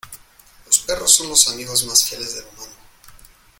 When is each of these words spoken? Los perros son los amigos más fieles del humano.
Los 0.65 0.79
perros 0.79 1.13
son 1.13 1.29
los 1.29 1.47
amigos 1.49 1.85
más 1.85 2.03
fieles 2.03 2.33
del 2.33 2.45
humano. 2.47 2.73